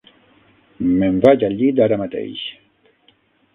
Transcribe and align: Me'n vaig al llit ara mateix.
Me'n 1.01 1.19
vaig 1.27 1.45
al 1.49 1.55
llit 1.61 1.83
ara 1.87 2.01
mateix. 2.05 2.45